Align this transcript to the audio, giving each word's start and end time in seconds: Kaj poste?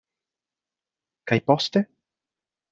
Kaj 1.33 1.39
poste? 1.53 1.87